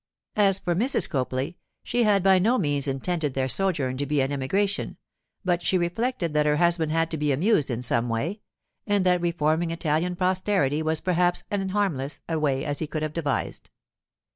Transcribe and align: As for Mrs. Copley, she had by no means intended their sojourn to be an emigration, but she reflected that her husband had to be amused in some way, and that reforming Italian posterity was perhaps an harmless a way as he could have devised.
As 0.35 0.57
for 0.57 0.73
Mrs. 0.73 1.07
Copley, 1.07 1.59
she 1.83 2.01
had 2.01 2.23
by 2.23 2.39
no 2.39 2.57
means 2.57 2.87
intended 2.87 3.35
their 3.35 3.47
sojourn 3.47 3.97
to 3.97 4.07
be 4.07 4.19
an 4.21 4.31
emigration, 4.31 4.97
but 5.45 5.61
she 5.61 5.77
reflected 5.77 6.33
that 6.33 6.47
her 6.47 6.55
husband 6.55 6.91
had 6.91 7.11
to 7.11 7.17
be 7.17 7.31
amused 7.31 7.69
in 7.69 7.83
some 7.83 8.09
way, 8.09 8.41
and 8.87 9.05
that 9.05 9.21
reforming 9.21 9.69
Italian 9.69 10.15
posterity 10.15 10.81
was 10.81 11.01
perhaps 11.01 11.43
an 11.51 11.69
harmless 11.69 12.21
a 12.27 12.39
way 12.39 12.65
as 12.65 12.79
he 12.79 12.87
could 12.87 13.03
have 13.03 13.13
devised. 13.13 13.69